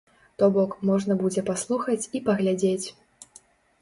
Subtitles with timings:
[0.43, 2.87] То бок, можна будзе паслухаць і паглядзець.